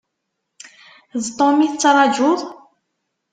[1.21, 2.39] D Tom i tettrajuḍ?